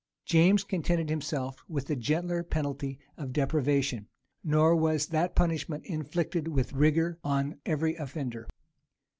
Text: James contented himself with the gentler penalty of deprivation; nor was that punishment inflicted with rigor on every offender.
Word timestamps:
James 0.25 0.63
contented 0.63 1.09
himself 1.11 1.63
with 1.67 1.85
the 1.85 1.95
gentler 1.95 2.41
penalty 2.41 2.97
of 3.17 3.31
deprivation; 3.31 4.07
nor 4.43 4.75
was 4.75 5.05
that 5.05 5.35
punishment 5.35 5.85
inflicted 5.85 6.47
with 6.47 6.73
rigor 6.73 7.19
on 7.23 7.59
every 7.67 7.95
offender. 7.97 8.47